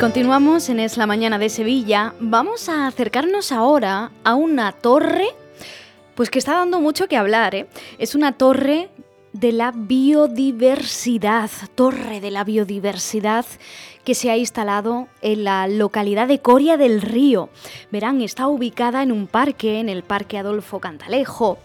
Continuamos 0.00 0.70
en 0.70 0.80
Es 0.80 0.96
la 0.96 1.06
Mañana 1.06 1.38
de 1.38 1.50
Sevilla. 1.50 2.14
Vamos 2.20 2.70
a 2.70 2.86
acercarnos 2.86 3.52
ahora 3.52 4.12
a 4.24 4.34
una 4.34 4.72
torre, 4.72 5.26
pues 6.14 6.30
que 6.30 6.38
está 6.38 6.54
dando 6.54 6.80
mucho 6.80 7.06
que 7.06 7.18
hablar. 7.18 7.54
¿eh? 7.54 7.66
Es 7.98 8.14
una 8.14 8.32
torre 8.32 8.88
de 9.34 9.52
la 9.52 9.72
biodiversidad, 9.76 11.50
torre 11.74 12.20
de 12.20 12.30
la 12.30 12.44
biodiversidad 12.44 13.44
que 14.02 14.14
se 14.14 14.30
ha 14.30 14.38
instalado 14.38 15.08
en 15.20 15.44
la 15.44 15.68
localidad 15.68 16.28
de 16.28 16.40
Coria 16.40 16.78
del 16.78 17.02
Río. 17.02 17.50
Verán, 17.92 18.22
está 18.22 18.48
ubicada 18.48 19.02
en 19.02 19.12
un 19.12 19.26
parque, 19.26 19.80
en 19.80 19.90
el 19.90 20.02
Parque 20.02 20.38
Adolfo 20.38 20.80
Cantalejo. 20.80 21.58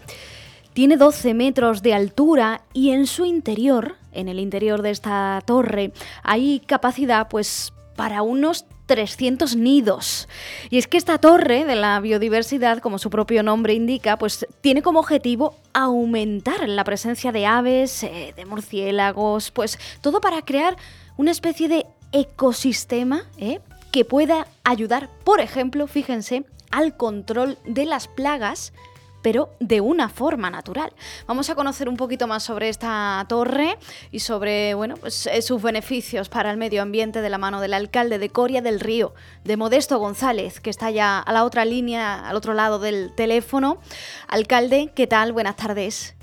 Tiene 0.73 0.97
12 0.97 1.33
metros 1.35 1.81
de 1.81 1.93
altura 1.93 2.63
y 2.73 2.89
en 2.89 3.07
su 3.07 3.23
interior, 3.23 3.95
en 4.11 4.27
el 4.27 4.41
interior 4.41 4.81
de 4.81 4.89
esta 4.89 5.41
torre, 5.45 5.93
hay 6.21 6.59
capacidad 6.59 7.29
pues 7.29 7.71
para 7.95 8.21
unos 8.21 8.65
300 8.85 9.55
nidos. 9.55 10.27
Y 10.69 10.77
es 10.77 10.88
que 10.88 10.97
esta 10.97 11.17
torre 11.17 11.65
de 11.65 11.75
la 11.75 11.99
biodiversidad, 11.99 12.79
como 12.79 12.99
su 12.99 13.09
propio 13.09 13.43
nombre 13.43 13.73
indica, 13.73 14.17
pues 14.17 14.45
tiene 14.61 14.81
como 14.81 14.99
objetivo 14.99 15.55
aumentar 15.73 16.67
la 16.69 16.83
presencia 16.83 17.31
de 17.31 17.45
aves, 17.45 18.03
eh, 18.03 18.33
de 18.35 18.45
murciélagos, 18.45 19.51
pues 19.51 19.79
todo 20.01 20.21
para 20.21 20.41
crear 20.43 20.75
una 21.17 21.31
especie 21.31 21.67
de 21.67 21.85
ecosistema 22.11 23.23
eh, 23.38 23.59
que 23.91 24.05
pueda 24.05 24.47
ayudar, 24.63 25.09
por 25.23 25.39
ejemplo, 25.39 25.88
fíjense, 25.88 26.45
al 26.71 26.97
control 26.97 27.57
de 27.66 27.85
las 27.85 28.07
plagas 28.07 28.73
pero 29.25 29.49
de 29.59 29.81
una 29.81 30.07
forma 30.07 30.51
natural. 30.51 30.93
Vamos 31.25 31.49
a 31.49 31.55
conocer 31.55 31.89
un 31.89 31.97
poquito 31.97 32.27
más 32.27 32.43
sobre 32.43 32.69
esta 32.69 33.25
torre 33.27 33.75
y 34.11 34.19
sobre 34.19 34.75
bueno, 34.75 34.97
pues, 34.97 35.25
eh, 35.25 35.41
sus 35.41 35.63
beneficios 35.63 36.29
para 36.29 36.51
el 36.51 36.57
medio 36.57 36.83
ambiente 36.83 37.21
de 37.21 37.29
la 37.31 37.39
mano 37.39 37.59
del 37.59 37.73
alcalde 37.73 38.19
de 38.19 38.29
Coria 38.29 38.61
del 38.61 38.79
Río, 38.79 39.15
de 39.43 39.57
Modesto 39.57 39.97
González, 39.97 40.59
que 40.59 40.69
está 40.69 40.91
ya 40.91 41.17
a 41.17 41.33
la 41.33 41.43
otra 41.43 41.65
línea, 41.65 42.19
al 42.19 42.35
otro 42.35 42.53
lado 42.53 42.77
del 42.77 43.15
teléfono. 43.15 43.79
Alcalde, 44.27 44.91
¿qué 44.93 45.07
tal? 45.07 45.33
Buenas 45.33 45.55
tardes. 45.55 46.15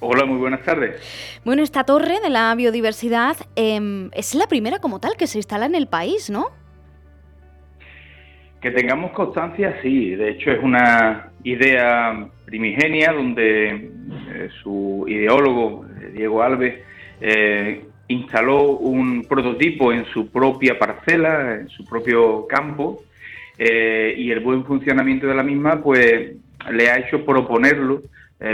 Hola, 0.00 0.24
muy 0.24 0.38
buenas 0.38 0.64
tardes. 0.64 1.02
Bueno, 1.44 1.62
esta 1.62 1.84
torre 1.84 2.18
de 2.20 2.30
la 2.30 2.54
biodiversidad 2.54 3.36
em, 3.56 4.08
es 4.14 4.34
la 4.34 4.46
primera 4.46 4.78
como 4.78 5.00
tal 5.00 5.18
que 5.18 5.26
se 5.26 5.36
instala 5.36 5.66
en 5.66 5.74
el 5.74 5.86
país, 5.86 6.30
¿no? 6.30 6.63
Que 8.64 8.70
tengamos 8.70 9.10
constancia, 9.10 9.78
sí. 9.82 10.14
De 10.16 10.30
hecho, 10.30 10.50
es 10.50 10.62
una 10.62 11.28
idea 11.42 12.26
primigenia 12.46 13.12
donde 13.12 13.68
eh, 13.68 14.48
su 14.62 15.04
ideólogo, 15.06 15.84
eh, 16.00 16.12
Diego 16.14 16.42
Alves, 16.42 16.80
eh, 17.20 17.84
instaló 18.08 18.78
un 18.78 19.26
prototipo 19.28 19.92
en 19.92 20.06
su 20.06 20.30
propia 20.30 20.78
parcela, 20.78 21.56
en 21.56 21.68
su 21.68 21.84
propio 21.84 22.46
campo, 22.46 23.02
y 23.58 24.30
el 24.30 24.40
buen 24.40 24.64
funcionamiento 24.64 25.26
de 25.26 25.34
la 25.34 25.42
misma, 25.42 25.82
pues 25.82 26.32
le 26.70 26.90
ha 26.90 27.00
hecho 27.00 27.22
proponerlo 27.22 28.00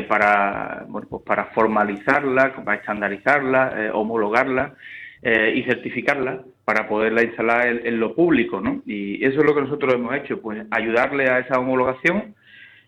para, 0.08 0.86
bueno, 0.88 1.06
pues 1.08 1.22
para 1.22 1.44
formalizarla, 1.46 2.56
para 2.64 2.78
estandarizarla, 2.78 3.92
homologarla 3.94 4.74
y 5.22 5.62
certificarla 5.62 6.42
para 6.70 6.86
poderla 6.86 7.24
instalar 7.24 7.66
en, 7.66 7.98
lo 7.98 8.14
público, 8.14 8.60
¿no? 8.60 8.80
Y 8.86 9.24
eso 9.24 9.40
es 9.40 9.44
lo 9.44 9.56
que 9.56 9.62
nosotros 9.62 9.92
hemos 9.92 10.14
hecho, 10.14 10.40
pues 10.40 10.64
ayudarle 10.70 11.28
a 11.28 11.40
esa 11.40 11.58
homologación, 11.58 12.36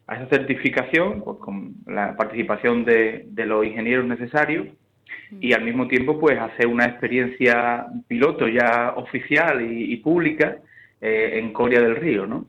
a 0.06 0.14
esa 0.14 0.26
certificación, 0.26 1.20
pues 1.24 1.38
con 1.38 1.74
la 1.86 2.16
participación 2.16 2.84
de, 2.84 3.26
los 3.34 3.66
ingenieros 3.66 4.06
necesarios 4.06 4.68
y 5.40 5.52
al 5.52 5.64
mismo 5.64 5.88
tiempo, 5.88 6.20
pues 6.20 6.38
hacer 6.38 6.68
una 6.68 6.84
experiencia 6.84 7.86
piloto 8.06 8.46
ya 8.46 8.92
oficial 8.94 9.60
y, 9.68 9.96
pública 9.96 10.58
eh, 11.00 11.40
en 11.40 11.52
Coria 11.52 11.80
del 11.80 11.96
Río, 11.96 12.24
¿no? 12.24 12.46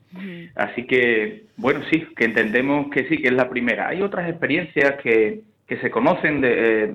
Así 0.54 0.86
que, 0.86 1.46
bueno, 1.56 1.80
sí, 1.90 2.06
que 2.14 2.26
entendemos 2.26 2.92
que 2.92 3.08
sí, 3.08 3.18
que 3.18 3.26
es 3.26 3.34
la 3.34 3.50
primera. 3.50 3.88
Hay 3.88 4.02
otras 4.02 4.30
experiencias 4.30 5.02
que, 5.02 5.40
que 5.66 5.78
se 5.78 5.90
conocen 5.90 6.40
de, 6.40 6.84
eh, 6.84 6.94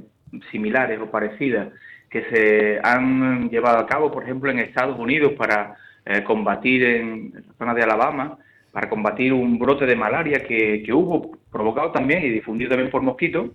similares 0.49 0.97
o 1.01 1.11
parecidas 1.11 1.67
que 2.09 2.23
se 2.31 2.79
han 2.83 3.49
llevado 3.49 3.77
a 3.79 3.85
cabo, 3.85 4.11
por 4.11 4.23
ejemplo, 4.23 4.49
en 4.49 4.59
Estados 4.59 4.97
Unidos 4.97 5.33
para 5.37 5.75
eh, 6.05 6.23
combatir 6.23 6.83
en 6.83 7.31
la 7.33 7.53
zona 7.57 7.73
de 7.73 7.83
Alabama, 7.83 8.37
para 8.71 8.89
combatir 8.89 9.33
un 9.33 9.59
brote 9.59 9.85
de 9.85 9.95
malaria 9.95 10.43
que, 10.43 10.83
hubo, 10.93 11.37
provocado 11.51 11.91
también 11.91 12.23
y 12.23 12.29
difundido 12.29 12.69
también 12.69 12.91
por 12.91 13.01
mosquitos, 13.01 13.51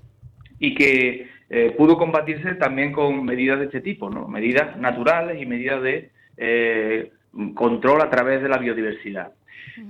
y 0.58 0.74
que 0.74 1.28
eh, 1.50 1.74
pudo 1.76 1.96
combatirse 1.96 2.54
también 2.54 2.92
con 2.92 3.24
medidas 3.24 3.58
de 3.58 3.66
este 3.66 3.80
tipo, 3.80 4.08
¿no? 4.08 4.28
medidas 4.28 4.76
naturales 4.76 5.40
y 5.40 5.46
medidas 5.46 5.82
de 5.82 6.10
eh, 6.36 7.10
control 7.54 8.02
a 8.02 8.10
través 8.10 8.42
de 8.42 8.48
la 8.48 8.58
biodiversidad. 8.58 9.32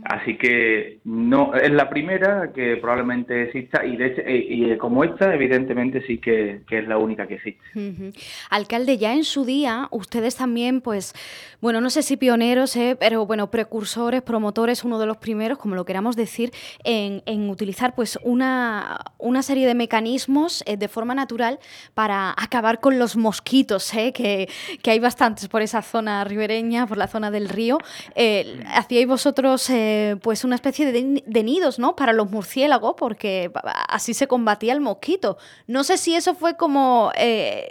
Así 0.04 0.36
que 0.36 0.98
no 1.04 1.54
es 1.54 1.70
la 1.70 1.88
primera 1.88 2.52
que 2.54 2.76
probablemente 2.76 3.44
exista 3.44 3.84
y, 3.84 3.96
de, 3.96 4.06
eh, 4.26 4.46
y 4.48 4.70
eh, 4.70 4.78
como 4.78 5.04
esta, 5.04 5.34
evidentemente 5.34 6.02
sí 6.06 6.18
que, 6.18 6.62
es 6.68 6.88
la 6.88 6.98
única 6.98 7.26
que 7.26 7.34
existe. 7.34 7.62
Alcalde, 8.50 8.98
ya 8.98 9.14
en 9.14 9.24
su 9.24 9.44
día, 9.44 9.88
ustedes 9.90 10.36
también, 10.36 10.80
pues, 10.80 11.14
bueno, 11.60 11.80
no 11.80 11.90
sé 11.90 12.02
si 12.02 12.16
pioneros, 12.16 12.76
eh, 12.76 12.96
pero 12.98 13.26
bueno, 13.26 13.50
precursores, 13.50 14.22
promotores, 14.22 14.84
uno 14.84 14.98
de 14.98 15.06
los 15.06 15.18
primeros, 15.18 15.58
como 15.58 15.74
lo 15.74 15.84
queramos 15.84 16.16
decir, 16.16 16.50
en, 16.82 17.22
utilizar 17.50 17.94
pues 17.94 18.18
una, 18.22 18.98
una, 19.18 19.42
serie 19.42 19.66
de 19.66 19.74
mecanismos 19.74 20.64
de 20.66 20.88
forma 20.88 21.14
natural 21.14 21.58
para 21.92 22.30
acabar 22.30 22.80
con 22.80 22.98
los 22.98 23.16
mosquitos, 23.16 23.92
que, 24.14 24.48
que, 24.82 24.90
hay 24.90 24.98
bastantes 24.98 25.48
por 25.48 25.60
esa 25.60 25.82
zona 25.82 26.24
ribereña, 26.24 26.86
por 26.86 26.96
la 26.96 27.06
zona 27.06 27.30
del 27.30 27.48
río. 27.48 27.78
¿Hacíais 28.66 29.06
vosotros 29.06 29.63
eh, 29.70 30.16
pues 30.22 30.44
una 30.44 30.54
especie 30.54 30.90
de, 30.90 31.42
nidos, 31.42 31.78
¿no? 31.78 31.96
Para 31.96 32.12
los 32.12 32.30
murciélagos, 32.30 32.94
porque 32.96 33.50
así 33.88 34.14
se 34.14 34.26
combatía 34.26 34.72
el 34.72 34.80
mosquito. 34.80 35.36
No 35.66 35.84
sé 35.84 35.96
si 35.96 36.14
eso 36.14 36.34
fue 36.34 36.56
como 36.56 37.12
eh, 37.18 37.68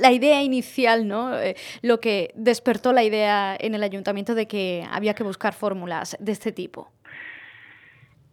la 0.00 0.12
idea 0.12 0.42
inicial, 0.42 1.06
¿no? 1.06 1.38
Eh, 1.38 1.56
lo 1.82 2.00
que 2.00 2.32
despertó 2.34 2.92
la 2.92 3.04
idea 3.04 3.56
en 3.58 3.74
el 3.74 3.82
ayuntamiento 3.82 4.34
de 4.34 4.46
que 4.46 4.84
había 4.90 5.14
que 5.14 5.22
buscar 5.22 5.54
fórmulas 5.54 6.16
de 6.18 6.32
este 6.32 6.52
tipo. 6.52 6.90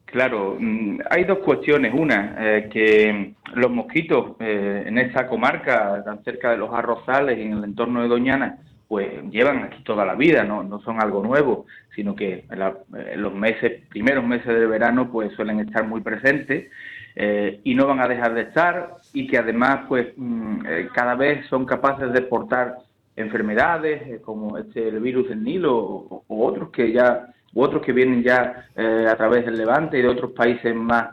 Claro, 0.05 0.57
mm, 0.59 0.99
hay 1.09 1.23
dos 1.23 1.39
cuestiones. 1.39 1.93
Una, 1.93 2.35
que 2.71 3.33
los 3.53 3.71
mosquitos 3.71 4.35
en 4.39 4.97
esa 4.97 5.27
comarca, 5.27 6.03
tan 6.03 6.23
cerca 6.23 6.51
de 6.51 6.57
los 6.57 6.73
arrozales 6.73 7.37
y 7.37 7.43
en 7.43 7.53
el 7.53 7.63
entorno 7.63 8.01
de 8.01 8.07
Doñana, 8.07 8.57
pues 8.89 9.07
llevan 9.29 9.63
aquí 9.63 9.83
toda 9.83 10.03
la 10.03 10.15
vida, 10.15 10.43
no, 10.43 10.63
no 10.63 10.81
son 10.81 10.99
algo 10.99 11.21
nuevo, 11.21 11.67
sino 11.95 12.15
que 12.15 12.45
en, 12.49 13.21
los 13.21 13.35
meses, 13.35 13.83
primeros 13.87 14.25
meses 14.25 14.47
de 14.47 14.65
verano, 14.65 15.11
pues 15.11 15.31
suelen 15.33 15.59
estar 15.59 15.87
muy 15.87 16.01
presentes 16.01 16.71
eh, 17.15 17.61
y 17.63 17.75
no 17.75 17.85
van 17.85 17.99
a 17.99 18.07
dejar 18.07 18.33
de 18.33 18.41
estar 18.41 18.95
y 19.13 19.27
que 19.27 19.37
además, 19.37 19.81
pues 19.87 20.07
mm, 20.17 20.65
eh, 20.65 20.89
cada 20.91 21.13
vez 21.13 21.45
son 21.45 21.67
capaces 21.67 22.11
de 22.11 22.23
portar 22.23 22.77
enfermedades 23.15 24.01
eh, 24.07 24.21
como 24.23 24.57
este 24.57 24.87
el 24.87 24.99
virus 24.99 25.29
del 25.29 25.43
Nilo 25.43 25.77
o, 25.77 26.23
otros 26.27 26.71
que 26.71 26.91
ya 26.91 27.27
u 27.53 27.61
otros 27.61 27.83
que 27.83 27.93
vienen 27.93 28.23
ya 28.23 28.65
a 28.75 29.15
través 29.15 29.45
del 29.45 29.57
Levante 29.57 29.99
y 29.99 30.01
de 30.01 30.07
otros 30.07 30.31
países 30.31 30.73
más 30.75 31.09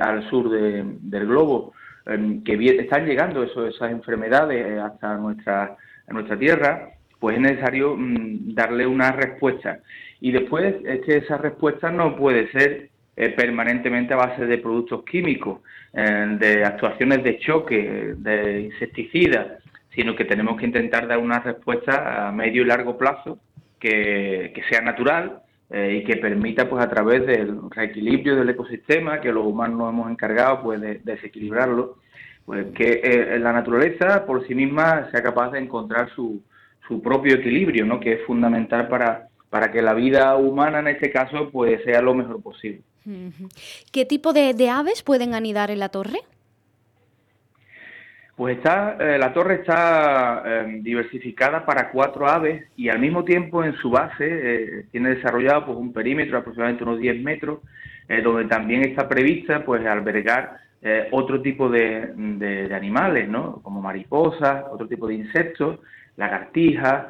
al 0.00 0.28
sur 0.30 0.50
del 0.50 1.26
globo 1.26 1.72
em, 2.06 2.42
que 2.42 2.54
están 2.80 3.06
llegando 3.06 3.42
esas 3.42 3.90
enfermedades 3.90 4.80
hasta 4.80 5.16
nuestra 5.16 5.76
nuestra 6.08 6.36
tierra 6.36 6.95
pues 7.18 7.36
es 7.36 7.42
necesario 7.42 7.96
mm, 7.96 8.54
darle 8.54 8.86
una 8.86 9.12
respuesta. 9.12 9.80
Y 10.20 10.32
después 10.32 10.76
es 10.84 11.00
que 11.02 11.18
esa 11.18 11.38
respuesta 11.38 11.90
no 11.90 12.16
puede 12.16 12.50
ser 12.52 12.90
eh, 13.16 13.30
permanentemente 13.30 14.14
a 14.14 14.18
base 14.18 14.46
de 14.46 14.58
productos 14.58 15.04
químicos, 15.04 15.60
eh, 15.92 16.36
de 16.38 16.64
actuaciones 16.64 17.22
de 17.22 17.38
choque, 17.38 18.14
de 18.16 18.60
insecticidas, 18.62 19.62
sino 19.94 20.14
que 20.14 20.24
tenemos 20.24 20.58
que 20.58 20.66
intentar 20.66 21.06
dar 21.06 21.18
una 21.18 21.40
respuesta 21.40 22.28
a 22.28 22.32
medio 22.32 22.62
y 22.62 22.66
largo 22.66 22.98
plazo 22.98 23.38
que, 23.80 24.52
sea 24.70 24.80
natural 24.80 25.42
y 25.68 26.04
que 26.04 26.16
permita, 26.18 26.68
pues 26.68 26.84
a 26.84 26.88
través 26.88 27.26
del 27.26 27.58
reequilibrio 27.70 28.36
del 28.36 28.50
ecosistema, 28.50 29.20
que 29.20 29.32
los 29.32 29.44
humanos 29.44 29.78
nos 29.78 29.92
hemos 29.92 30.10
encargado 30.10 30.62
pues 30.62 30.80
de, 30.80 31.00
desequilibrarlo, 31.02 31.96
pues 32.44 32.66
que 32.74 33.36
la 33.40 33.52
naturaleza 33.52 34.24
por 34.26 34.46
sí 34.46 34.54
misma 34.54 35.10
sea 35.10 35.22
capaz 35.22 35.50
de 35.50 35.58
encontrar 35.58 36.10
su, 36.14 36.40
su 36.86 37.02
propio 37.02 37.36
equilibrio, 37.36 37.84
¿no? 37.84 38.00
que 38.00 38.14
es 38.14 38.26
fundamental 38.26 38.88
para, 38.88 39.28
para 39.50 39.70
que 39.70 39.82
la 39.82 39.94
vida 39.94 40.36
humana 40.36 40.80
en 40.80 40.88
este 40.88 41.10
caso 41.10 41.50
pues 41.50 41.82
sea 41.84 42.00
lo 42.00 42.14
mejor 42.14 42.42
posible. 42.42 42.82
¿Qué 43.92 44.04
tipo 44.04 44.32
de, 44.32 44.68
aves 44.68 45.02
pueden 45.02 45.34
anidar 45.34 45.70
en 45.70 45.78
la 45.78 45.90
torre? 45.90 46.18
Pues 48.34 48.58
está, 48.58 48.96
eh, 49.00 49.16
la 49.16 49.32
torre 49.32 49.54
está 49.54 50.42
em, 50.44 50.82
diversificada 50.82 51.64
para 51.64 51.90
cuatro 51.90 52.28
aves 52.28 52.64
y 52.76 52.90
al 52.90 52.98
mismo 52.98 53.24
tiempo 53.24 53.64
en 53.64 53.74
su 53.76 53.88
base 53.88 54.26
eh, 54.28 54.84
tiene 54.90 55.14
desarrollado 55.14 55.66
pues, 55.66 55.78
un 55.78 55.92
perímetro 55.92 56.36
aproximadamente 56.36 56.84
unos 56.84 57.00
10 57.00 57.22
metros, 57.22 57.60
eh, 58.08 58.20
donde 58.20 58.44
también 58.44 58.82
está 58.82 59.08
prevista 59.08 59.64
pues 59.64 59.86
albergar 59.86 60.66
otro 61.10 61.42
tipo 61.42 61.68
de, 61.68 62.12
de, 62.14 62.72
animales, 62.72 63.28
¿no? 63.28 63.60
como 63.62 63.82
mariposas, 63.82 64.66
otro 64.70 64.86
tipo 64.86 65.08
de 65.08 65.14
insectos, 65.14 65.80
lagartijas, 66.16 67.06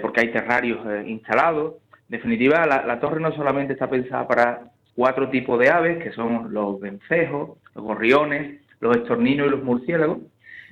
porque 0.00 0.20
hay 0.20 0.32
terrarios 0.32 0.78
instalados. 1.06 1.74
En 2.08 2.16
definitiva, 2.16 2.66
la 2.66 3.00
torre 3.00 3.20
no 3.20 3.32
solamente 3.32 3.74
está 3.74 3.88
pensada 3.88 4.26
para 4.26 4.62
cuatro 4.94 5.28
tipos 5.30 5.58
de 5.58 5.70
aves, 5.70 6.02
que 6.02 6.12
son 6.12 6.52
los 6.52 6.80
vencejos, 6.80 7.58
los 7.74 7.84
gorriones, 7.84 8.60
los 8.80 8.96
estorninos 8.96 9.46
y 9.46 9.50
los 9.50 9.62
murciélagos, 9.62 10.18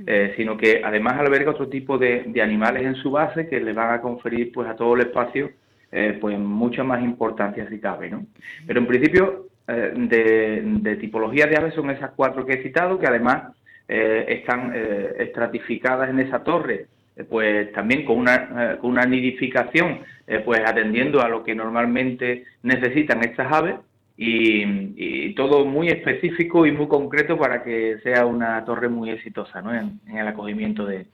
eh, 0.07 0.35
sino 0.37 0.57
que 0.57 0.83
además 0.85 1.19
alberga 1.19 1.51
otro 1.51 1.69
tipo 1.69 1.99
de, 1.99 2.33
animales 2.43 2.85
en 2.85 2.95
su 2.97 3.11
base 3.11 3.49
que 3.49 3.61
le 3.61 3.73
van 3.73 3.93
a 3.93 4.01
conferir 4.01 4.53
pues 4.53 4.69
a 4.69 4.77
todo 4.77 4.95
el 4.95 5.03
espacio 5.03 5.51
eh, 5.91 6.17
pues 6.21 6.39
mucha 6.39 6.85
más 6.85 7.03
importancia 7.03 7.69
si 7.69 7.81
cabe, 7.81 8.11
¿no? 8.11 8.27
Pero 8.67 8.81
en 8.81 8.87
principio 8.87 9.47
eh, 9.67 9.93
de, 9.97 10.97
tipología 10.97 11.47
de 11.47 11.57
aves 11.57 11.75
son 11.75 11.91
esas 11.91 12.11
cuatro 12.15 12.45
que 12.45 12.55
he 12.55 12.63
citado, 12.63 12.99
que 12.99 13.07
además 13.07 13.55
están 13.91 14.75
estratificadas 15.19 16.11
en 16.11 16.21
esa 16.21 16.45
torre, 16.45 16.89
pues 17.29 17.73
también 17.73 18.05
con 18.05 18.19
una, 18.19 18.79
con 18.79 18.91
una 18.91 19.05
nidificación, 19.05 20.01
pues 20.45 20.61
atendiendo 20.65 21.21
a 21.21 21.29
lo 21.29 21.43
que 21.43 21.55
normalmente 21.55 22.45
necesitan 22.63 23.25
estas 23.25 23.53
aves, 23.53 23.77
y, 24.19 25.33
todo 25.35 25.65
muy 25.65 25.89
específico 25.89 26.67
y 26.67 26.73
muy 26.73 26.89
concreto 26.89 27.39
para 27.39 27.63
que 27.63 27.99
sea 28.03 28.27
una 28.27 28.65
torre 28.65 28.89
muy 28.89 29.11
exitosa 29.11 29.63
¿no? 29.63 29.73
en, 29.73 30.01
el 30.09 30.27
acogimiento 30.27 30.85
de, 30.85 31.07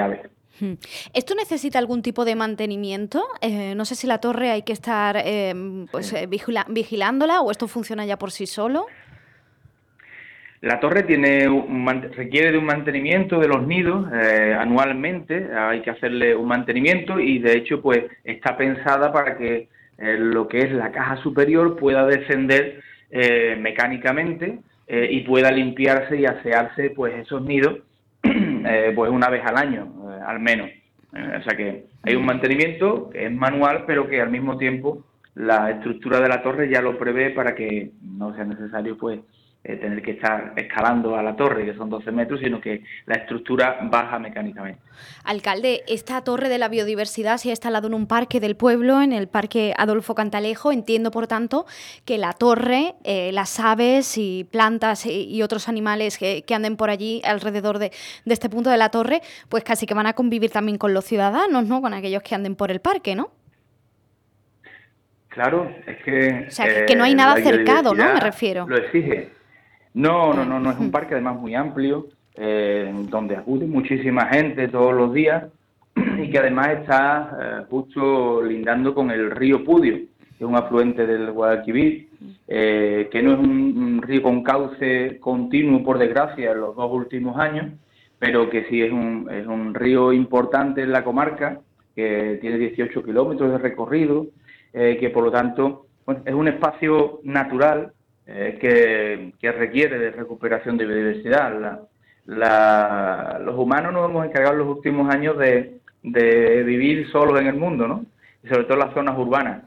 aves. 0.00 0.20
Hmm. 0.60 0.74
¿Esto 1.14 1.34
necesita 1.34 1.78
algún 1.78 2.02
tipo 2.02 2.24
de 2.24 2.34
mantenimiento? 2.34 3.24
Eh, 3.40 3.74
no 3.74 3.84
sé 3.84 3.94
si 3.94 4.06
la 4.06 4.18
torre 4.18 4.50
hay 4.50 4.62
que 4.62 4.72
estar 4.72 5.16
em, 5.16 5.86
pues, 5.86 6.12
eh, 6.12 6.28
vigilándola 6.68 7.40
o 7.40 7.50
esto 7.50 7.68
funciona 7.68 8.04
ya 8.04 8.18
por 8.18 8.30
sí 8.30 8.46
solo. 8.46 8.86
La 10.62 10.80
torre 10.80 11.02
tiene 11.02 11.46
requiere 12.16 12.50
de 12.50 12.58
un 12.58 12.64
mantenimiento 12.64 13.38
de 13.38 13.48
los 13.48 13.66
nidos 13.66 14.06
eh, 14.12 14.56
anualmente, 14.58 15.48
hay 15.54 15.82
que 15.82 15.90
hacerle 15.90 16.34
un 16.34 16.48
mantenimiento 16.48 17.20
y 17.20 17.38
de 17.38 17.58
hecho 17.58 17.82
pues 17.82 18.04
está 18.24 18.56
pensada 18.56 19.12
para 19.12 19.36
que 19.36 19.68
eh, 19.98 20.16
lo 20.18 20.48
que 20.48 20.60
es 20.60 20.72
la 20.72 20.92
caja 20.92 21.16
superior 21.18 21.76
pueda 21.76 22.06
descender 22.06 22.80
eh, 23.10 23.56
mecánicamente 23.58 24.58
y 24.88 25.22
pueda 25.22 25.50
limpiarse 25.50 26.16
y 26.16 26.26
asearse 26.26 26.90
pues 26.90 27.12
esos 27.14 27.42
nidos 27.42 27.80
pues 28.22 29.10
una 29.10 29.28
vez 29.28 29.44
al 29.44 29.56
año 29.56 29.92
al 30.24 30.38
menos. 30.38 30.70
O 31.12 31.42
sea 31.42 31.56
que 31.56 31.86
hay 32.04 32.14
un 32.14 32.24
mantenimiento 32.24 33.10
que 33.10 33.26
es 33.26 33.32
manual 33.32 33.82
pero 33.84 34.08
que 34.08 34.20
al 34.20 34.30
mismo 34.30 34.56
tiempo 34.58 35.04
la 35.34 35.72
estructura 35.72 36.20
de 36.20 36.28
la 36.28 36.40
torre 36.40 36.70
ya 36.70 36.80
lo 36.80 36.96
prevé 36.98 37.30
para 37.30 37.56
que 37.56 37.90
no 38.00 38.32
sea 38.36 38.44
necesario 38.44 38.96
pues 38.96 39.18
eh, 39.68 39.78
tener 39.78 40.00
que 40.00 40.12
estar 40.12 40.52
escalando 40.54 41.16
a 41.16 41.24
la 41.24 41.34
torre, 41.34 41.64
que 41.64 41.74
son 41.74 41.90
12 41.90 42.12
metros, 42.12 42.38
sino 42.38 42.60
que 42.60 42.84
la 43.04 43.16
estructura 43.16 43.80
baja 43.82 44.16
mecánicamente. 44.20 44.80
Alcalde, 45.24 45.82
esta 45.88 46.22
torre 46.22 46.48
de 46.48 46.58
la 46.58 46.68
biodiversidad 46.68 47.38
se 47.38 47.48
ha 47.48 47.50
instalado 47.50 47.88
en 47.88 47.94
un 47.94 48.06
parque 48.06 48.38
del 48.38 48.54
pueblo, 48.54 49.02
en 49.02 49.12
el 49.12 49.26
Parque 49.26 49.74
Adolfo 49.76 50.14
Cantalejo. 50.14 50.70
Entiendo, 50.70 51.10
por 51.10 51.26
tanto, 51.26 51.66
que 52.04 52.16
la 52.16 52.32
torre, 52.32 52.94
eh, 53.02 53.32
las 53.32 53.58
aves 53.58 54.16
y 54.18 54.46
plantas 54.52 55.04
y, 55.04 55.42
otros 55.42 55.68
animales 55.68 56.16
que, 56.16 56.44
anden 56.54 56.76
por 56.76 56.88
allí 56.88 57.20
alrededor 57.24 57.80
de, 57.80 57.90
este 58.24 58.48
punto 58.48 58.70
de 58.70 58.76
la 58.76 58.90
torre, 58.90 59.20
pues 59.48 59.64
casi 59.64 59.84
que 59.84 59.94
van 59.94 60.06
a 60.06 60.12
convivir 60.12 60.52
también 60.52 60.78
con 60.78 60.94
los 60.94 61.04
ciudadanos, 61.04 61.66
¿no? 61.66 61.80
Con 61.80 61.92
aquellos 61.92 62.22
que 62.22 62.36
anden 62.36 62.54
por 62.54 62.70
el 62.70 62.78
parque, 62.78 63.16
¿no? 63.16 63.32
Claro, 65.28 65.74
es 65.88 65.96
que... 66.04 66.46
O 66.46 66.50
sea, 66.52 66.86
que 66.86 66.94
no 66.94 67.02
hay 67.02 67.12
eh, 67.12 67.16
nada 67.16 67.34
cercado, 67.42 67.94
¿no? 67.94 68.14
Me 68.14 68.20
refiero. 68.20 68.64
Lo 68.68 68.76
exige. 68.76 69.34
No, 69.96 70.34
no, 70.34 70.44
no, 70.44 70.60
no, 70.60 70.72
es 70.72 70.78
un 70.78 70.90
parque 70.90 71.14
además 71.14 71.40
muy 71.40 71.54
amplio, 71.54 72.08
eh, 72.34 72.92
donde 73.08 73.34
acude 73.34 73.66
muchísima 73.66 74.26
gente 74.26 74.68
todos 74.68 74.92
los 74.92 75.14
días 75.14 75.44
y 76.22 76.28
que 76.28 76.38
además 76.38 76.68
está 76.80 77.38
eh, 77.40 77.64
justo 77.70 78.42
lindando 78.42 78.94
con 78.94 79.10
el 79.10 79.30
río 79.30 79.64
Pudio, 79.64 79.94
que 79.94 80.34
es 80.38 80.42
un 80.42 80.54
afluente 80.54 81.06
del 81.06 81.32
Guadalquivir, 81.32 82.10
eh, 82.46 83.08
que 83.10 83.22
no 83.22 83.32
es 83.32 83.38
un, 83.38 84.02
río 84.02 84.22
con 84.22 84.42
cauce 84.42 85.18
continuo, 85.18 85.82
por 85.82 85.96
desgracia, 85.96 86.52
en 86.52 86.60
los 86.60 86.76
dos 86.76 86.92
últimos 86.92 87.38
años, 87.38 87.72
pero 88.18 88.50
que 88.50 88.66
sí 88.66 88.82
es 88.82 88.92
un, 88.92 89.30
es 89.30 89.46
un 89.46 89.72
río 89.72 90.12
importante 90.12 90.82
en 90.82 90.92
la 90.92 91.04
comarca, 91.04 91.60
que 91.94 92.36
tiene 92.42 92.58
18 92.58 93.02
kilómetros 93.02 93.50
de 93.50 93.56
recorrido, 93.56 94.26
que 94.74 95.08
por 95.08 95.24
lo 95.24 95.30
tanto 95.30 95.86
es 96.26 96.34
un 96.34 96.48
espacio 96.48 97.20
natural 97.24 97.92
que, 98.26 99.32
requiere 99.52 99.98
de 99.98 100.10
recuperación 100.10 100.76
de 100.76 100.86
biodiversidad. 100.86 101.80
los 102.26 103.56
humanos 103.56 103.92
nos 103.92 104.10
hemos 104.10 104.26
encargado 104.26 104.54
en 104.54 104.66
los 104.66 104.76
últimos 104.76 105.14
años 105.14 105.38
de, 105.38 105.80
vivir 106.02 107.08
solos 107.10 107.40
en 107.40 107.46
el 107.46 107.56
mundo, 107.56 107.86
¿no? 107.86 108.04
Y 108.42 108.48
sobre 108.48 108.64
todo 108.64 108.74
en 108.74 108.86
las 108.86 108.94
zonas 108.94 109.18
urbanas. 109.18 109.62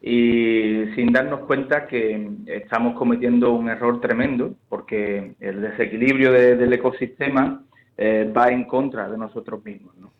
Y 0.00 0.86
sin 0.96 1.12
darnos 1.12 1.40
cuenta 1.40 1.86
que 1.86 2.28
estamos 2.46 2.96
cometiendo 2.96 3.52
un 3.52 3.68
error 3.68 4.00
tremendo, 4.00 4.54
porque 4.68 5.34
el 5.38 5.60
desequilibrio 5.60 6.32
del 6.32 6.72
ecosistema 6.72 7.62
eh, 7.96 8.30
va 8.36 8.48
en 8.48 8.64
contra 8.64 9.08
de 9.08 9.16
nosotros 9.16 9.64
mismos, 9.64 9.94
¿no? 9.98 10.10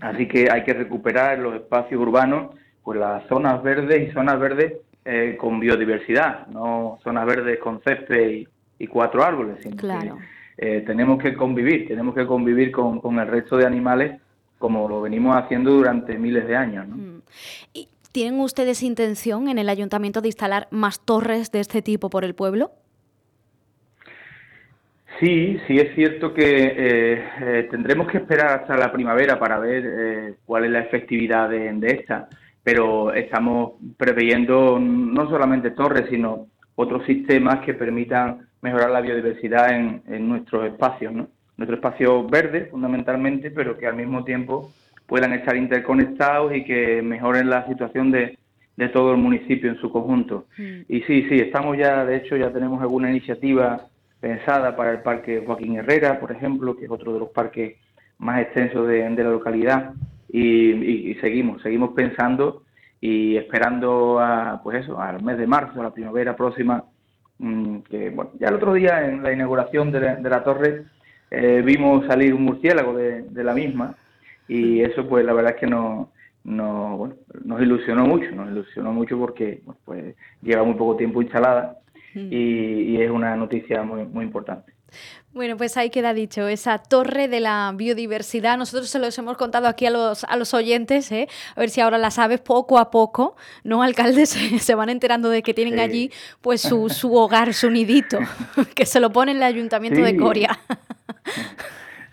Así 0.00 0.26
que 0.26 0.48
hay 0.50 0.64
que 0.64 0.74
recuperar 0.74 1.38
los 1.38 1.54
espacios 1.54 2.00
urbanos, 2.00 2.50
pues 2.82 2.98
las 2.98 3.26
zonas 3.28 3.62
verdes 3.62 4.08
y 4.08 4.12
zonas 4.12 4.40
verdes 4.40 4.74
eh, 5.02 5.34
con 5.38 5.58
biodiversidad, 5.58 6.46
no 6.48 6.98
zonas 7.02 7.24
verdes 7.24 7.58
con 7.58 7.80
césped 7.80 8.46
y, 8.78 8.86
cuatro 8.86 9.24
árboles, 9.24 9.56
sino 9.62 9.76
que 9.76 10.12
eh, 10.58 10.82
tenemos 10.86 11.22
que 11.22 11.34
convivir, 11.34 11.88
tenemos 11.88 12.14
que 12.14 12.26
convivir 12.26 12.70
con, 12.70 13.18
el 13.18 13.26
resto 13.26 13.56
de 13.56 13.66
animales 13.66 14.20
como 14.58 14.86
lo 14.90 15.00
venimos 15.00 15.34
haciendo 15.36 15.70
durante 15.70 16.18
miles 16.18 16.46
de 16.46 16.54
años. 16.54 16.86
Mm. 16.86 17.18
¿Y 17.72 17.88
¿Tienen 18.12 18.40
ustedes 18.40 18.82
intención 18.82 19.48
en 19.48 19.58
el 19.58 19.70
ayuntamiento 19.70 20.20
de 20.20 20.28
instalar 20.28 20.68
más 20.70 21.00
torres 21.00 21.50
de 21.50 21.60
este 21.60 21.80
tipo 21.80 22.10
por 22.10 22.24
el 22.24 22.34
pueblo? 22.34 22.72
Sí, 25.18 25.58
sí 25.66 25.78
es 25.78 25.94
cierto 25.94 26.34
que 26.34 26.74
eh, 26.76 27.68
tendremos 27.70 28.06
que 28.08 28.18
esperar 28.18 28.60
hasta 28.60 28.76
la 28.76 28.92
primavera 28.92 29.38
para 29.38 29.58
ver 29.58 30.36
cuál 30.44 30.66
es 30.66 30.70
la 30.72 30.80
efectividad 30.80 31.48
de, 31.48 31.72
de 31.72 31.90
esta 31.90 32.28
pero 32.62 33.12
estamos 33.14 33.72
preveyendo 33.96 34.78
no 34.78 35.28
solamente 35.28 35.70
torres, 35.70 36.06
sino 36.10 36.46
otros 36.74 37.04
sistemas 37.06 37.60
que 37.60 37.74
permitan 37.74 38.46
mejorar 38.62 38.90
la 38.90 39.00
biodiversidad 39.00 39.70
en, 39.70 40.28
nuestros 40.28 40.66
espacios, 40.66 41.12
¿no? 41.12 41.28
Nuestros 41.56 41.78
espacios 41.78 42.30
verdes, 42.30 42.70
fundamentalmente, 42.70 43.50
pero 43.50 43.76
que 43.76 43.86
al 43.86 43.96
mismo 43.96 44.24
tiempo 44.24 44.72
puedan 45.06 45.32
estar 45.32 45.56
interconectados 45.56 46.54
y 46.54 46.64
que 46.64 47.02
mejoren 47.02 47.50
la 47.50 47.66
situación 47.66 48.10
de, 48.10 48.38
todo 48.94 49.12
el 49.12 49.18
municipio 49.18 49.68
en 49.70 49.76
su 49.76 49.90
conjunto. 49.90 50.46
Mm. 50.56 50.80
Y 50.88 51.02
sí, 51.02 51.26
sí, 51.28 51.34
estamos 51.34 51.76
ya, 51.76 52.02
de 52.06 52.16
hecho, 52.16 52.34
ya 52.36 52.50
tenemos 52.50 52.80
alguna 52.80 53.10
iniciativa 53.10 53.86
pensada 54.20 54.74
para 54.74 54.92
el 54.92 55.02
Parque 55.02 55.42
Joaquín 55.44 55.76
Herrera, 55.76 56.18
por 56.18 56.32
ejemplo, 56.32 56.74
que 56.74 56.86
es 56.86 56.90
otro 56.90 57.12
de 57.12 57.18
los 57.18 57.28
parques 57.28 57.76
más 58.16 58.40
extensos 58.40 58.88
de 58.88 59.10
la 59.10 59.30
localidad, 59.30 59.92
y, 60.32 61.14
seguimos, 61.20 61.62
seguimos 61.62 61.90
pensando 61.94 62.62
y 63.00 63.36
esperando 63.36 64.20
a, 64.20 64.60
pues 64.62 64.84
eso, 64.84 65.00
al 65.00 65.22
mes 65.22 65.38
de 65.38 65.46
marzo, 65.46 65.80
a 65.80 65.84
la 65.84 65.94
primavera 65.94 66.36
próxima, 66.36 66.84
mm, 67.38 67.78
que 67.80 68.10
bueno, 68.10 68.32
ya 68.38 68.48
el 68.48 68.54
otro 68.54 68.74
día 68.74 69.06
en 69.06 69.22
la 69.22 69.32
inauguración 69.32 69.90
de 69.90 70.20
la, 70.20 70.44
torre 70.44 70.84
eh, 71.30 71.62
vimos 71.64 72.06
salir 72.06 72.34
un 72.34 72.44
murciélago 72.44 72.94
de, 72.94 73.44
la 73.44 73.54
misma 73.54 73.94
y 74.48 74.80
eso 74.80 75.08
pues 75.08 75.24
la 75.24 75.32
verdad 75.32 75.54
es 75.54 75.60
que 75.60 75.66
no, 75.66 76.10
no, 76.44 76.96
bueno, 76.96 77.14
nos 77.44 77.62
ilusionó 77.62 78.06
mucho, 78.06 78.30
nos 78.32 78.50
ilusionó 78.50 78.92
mucho 78.92 79.18
porque 79.18 79.62
pues 79.84 80.14
lleva 80.42 80.64
muy 80.64 80.74
poco 80.74 80.96
tiempo 80.96 81.22
instalada 81.22 81.78
y, 82.14 82.26
y 82.26 83.00
es 83.00 83.10
una 83.10 83.36
noticia 83.36 83.82
muy, 83.82 84.04
muy 84.04 84.24
importante. 84.24 84.72
Bueno, 85.32 85.56
pues 85.56 85.76
ahí 85.76 85.90
queda 85.90 86.12
dicho, 86.12 86.48
esa 86.48 86.78
torre 86.78 87.28
de 87.28 87.38
la 87.38 87.72
biodiversidad. 87.74 88.58
Nosotros 88.58 88.88
se 88.88 88.98
los 88.98 89.16
hemos 89.18 89.36
contado 89.36 89.68
aquí 89.68 89.86
a 89.86 89.90
los, 89.90 90.24
a 90.24 90.36
los 90.36 90.54
oyentes, 90.54 91.12
¿eh? 91.12 91.28
a 91.54 91.60
ver 91.60 91.70
si 91.70 91.80
ahora 91.80 91.98
las 91.98 92.18
aves 92.18 92.40
poco 92.40 92.78
a 92.78 92.90
poco, 92.90 93.36
¿no? 93.62 93.82
Alcaldes 93.82 94.30
se, 94.58 94.74
van 94.74 94.88
enterando 94.88 95.30
de 95.30 95.42
que 95.42 95.54
tienen 95.54 95.78
allí 95.78 96.10
pues 96.40 96.60
su, 96.60 96.88
su, 96.88 97.14
hogar, 97.14 97.54
su 97.54 97.70
nidito, 97.70 98.18
que 98.74 98.86
se 98.86 98.98
lo 98.98 99.12
pone 99.12 99.30
en 99.30 99.36
el 99.38 99.44
ayuntamiento 99.44 100.00
de 100.00 100.16
Coria. 100.16 100.58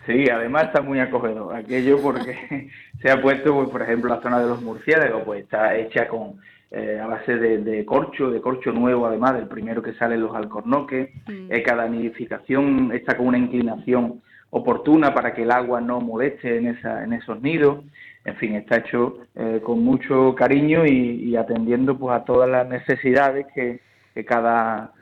Sí, 0.08 0.30
además 0.30 0.64
está 0.64 0.80
muy 0.80 1.00
acogedor 1.00 1.54
aquello 1.54 2.00
porque 2.00 2.70
se 3.02 3.10
ha 3.10 3.20
puesto, 3.20 3.54
pues, 3.54 3.68
por 3.68 3.82
ejemplo, 3.82 4.14
la 4.14 4.22
zona 4.22 4.40
de 4.40 4.46
los 4.46 4.62
murciélagos, 4.62 5.22
pues 5.24 5.42
está 5.42 5.76
hecha 5.76 6.08
con 6.08 6.40
eh, 6.70 7.00
a 7.02 7.06
base 7.06 7.36
de, 7.36 7.84
corcho, 7.86 8.30
de 8.30 8.42
corcho 8.42 8.72
nuevo 8.72 9.06
además, 9.06 9.34
del 9.34 9.48
primero 9.48 9.82
que 9.82 9.94
sale 9.94 10.18
los 10.18 10.34
alcornoques. 10.34 11.10
Mm. 11.26 11.50
Eh, 11.50 11.62
cada 11.62 11.88
nidificación 11.88 12.92
está 12.92 13.16
con 13.16 13.28
una 13.28 13.38
inclinación 13.38 14.20
oportuna 14.50 15.14
para 15.14 15.32
que 15.32 15.44
el 15.44 15.50
agua 15.50 15.80
no 15.80 16.00
moleste 16.00 16.58
en, 16.58 16.66
esa, 16.68 17.04
en 17.04 17.14
esos 17.14 17.40
nidos. 17.40 17.84
En 18.24 18.36
fin, 18.36 18.54
está 18.54 18.76
hecho 18.76 19.20
eh, 19.34 19.60
con 19.62 19.82
mucho 19.82 20.34
cariño 20.34 20.84
y, 20.84 21.34
atendiendo 21.36 21.96
pues 21.96 22.14
a 22.14 22.24
todas 22.24 22.50
las 22.50 22.68
necesidades 22.68 23.46
que, 23.54 23.80
cada 24.26 24.92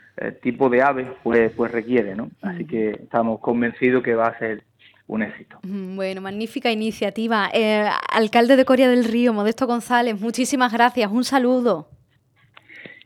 tipo 0.42 0.68
de 0.68 0.82
ave 0.82 1.06
pues, 1.23 1.50
pues 1.56 1.73
requiere, 1.73 2.14
¿no? 2.14 2.30
Así 2.42 2.64
mm. 2.64 2.66
que 2.66 2.90
estamos 2.90 3.40
convencidos 3.40 4.02
que 4.02 4.14
va 4.14 4.28
a 4.28 4.38
ser 4.38 4.62
un 5.07 5.23
éxito. 5.23 5.59
Bueno, 5.63 6.21
magnífica 6.21 6.71
iniciativa. 6.71 7.49
Eh, 7.53 7.89
alcalde 8.13 8.57
de 8.57 8.65
Coria 8.65 8.89
del 8.89 9.05
Río, 9.05 9.33
Modesto 9.33 9.67
González, 9.67 10.21
muchísimas 10.21 10.73
gracias. 10.73 11.11
Un 11.11 11.25
saludo. 11.25 11.89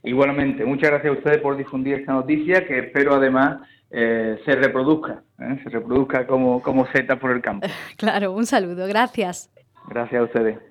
Igualmente, 0.03 0.65
muchas 0.65 0.91
gracias 0.91 1.15
a 1.15 1.19
ustedes 1.19 1.39
por 1.39 1.57
difundir 1.57 1.95
esta 1.95 2.13
noticia 2.13 2.67
que 2.67 2.79
espero 2.79 3.15
además 3.15 3.61
eh, 3.91 4.41
se 4.45 4.53
reproduzca, 4.55 5.23
¿eh? 5.39 5.59
se 5.63 5.69
reproduzca 5.69 6.27
como, 6.27 6.63
como 6.63 6.87
seta 6.87 7.19
por 7.19 7.33
el 7.33 7.43
campo. 7.43 7.67
Claro, 7.97 8.33
un 8.33 8.47
saludo, 8.47 8.87
gracias. 8.87 9.51
Gracias 9.89 10.21
a 10.21 10.25
ustedes. 10.25 10.70